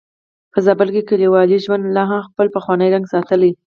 په 0.51 0.59
زابل 0.65 0.87
کې 0.95 1.07
کليوالي 1.09 1.57
ژوند 1.65 1.83
لا 1.95 2.03
هم 2.09 2.21
خپل 2.29 2.47
پخوانی 2.55 2.89
رنګ 2.95 3.05
ساتلی. 3.13 3.51